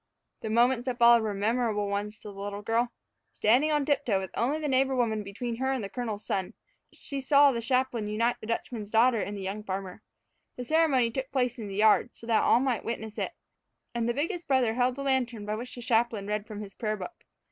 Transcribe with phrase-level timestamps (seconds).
[0.39, 2.91] The moments that followed were memorable ones to the little girl.
[3.33, 6.55] Standing by on tiptoe, with only the neighbor woman between her and the colonel's son,
[6.91, 10.01] she saw the chaplain unite the Dutchman's daughter and the young farmer.
[10.55, 13.33] The ceremony took place in the yard, so that all might witness it,
[13.93, 16.97] and the biggest brother held the lantern by which the chaplain read from his prayer
[16.97, 17.27] book.